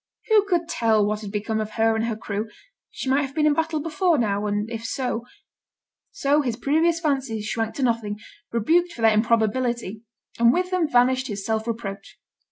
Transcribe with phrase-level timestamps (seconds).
[0.29, 2.49] Who could tell what had become of her and her crew?
[2.89, 5.27] she might have been in battle before now, and if so
[6.09, 8.17] So his previous fancies shrank to nothing,
[8.51, 10.01] rebuked for their improbability,
[10.39, 12.17] and with them vanished his self reproach.